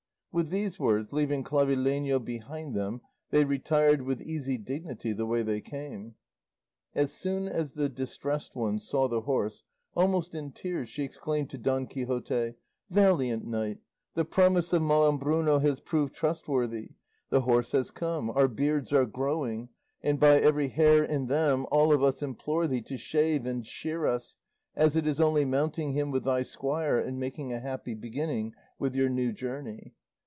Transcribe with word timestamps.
With 0.33 0.47
these 0.49 0.79
words, 0.79 1.11
leaving 1.11 1.43
Clavileño 1.43 2.23
behind 2.23 2.73
them, 2.73 3.01
they 3.31 3.43
retired 3.43 4.03
with 4.03 4.21
easy 4.21 4.57
dignity 4.57 5.11
the 5.11 5.25
way 5.25 5.41
they 5.43 5.59
came. 5.59 6.15
As 6.95 7.11
soon 7.11 7.49
as 7.49 7.73
the 7.73 7.89
Distressed 7.89 8.55
One 8.55 8.79
saw 8.79 9.09
the 9.09 9.19
horse, 9.23 9.65
almost 9.93 10.33
in 10.33 10.53
tears 10.53 10.87
she 10.87 11.03
exclaimed 11.03 11.49
to 11.49 11.57
Don 11.57 11.85
Quixote, 11.85 12.53
"Valiant 12.89 13.43
knight, 13.45 13.79
the 14.13 14.23
promise 14.23 14.71
of 14.71 14.81
Malambruno 14.83 15.59
has 15.59 15.81
proved 15.81 16.15
trustworthy; 16.15 16.91
the 17.29 17.41
horse 17.41 17.73
has 17.73 17.91
come, 17.91 18.29
our 18.31 18.47
beards 18.47 18.93
are 18.93 19.05
growing, 19.05 19.67
and 20.01 20.17
by 20.17 20.39
every 20.39 20.69
hair 20.69 21.03
in 21.03 21.25
them 21.27 21.65
all 21.71 21.91
of 21.91 22.01
us 22.01 22.23
implore 22.23 22.67
thee 22.67 22.79
to 22.83 22.95
shave 22.97 23.45
and 23.45 23.65
shear 23.67 24.05
us, 24.07 24.37
as 24.77 24.95
it 24.95 25.05
is 25.05 25.19
only 25.19 25.43
mounting 25.43 25.91
him 25.91 26.09
with 26.09 26.23
thy 26.23 26.41
squire 26.41 26.97
and 26.97 27.19
making 27.19 27.51
a 27.51 27.59
happy 27.59 27.93
beginning 27.93 28.53
with 28.79 28.95
your 28.95 29.09
new 29.09 29.33
journey." 29.33 29.93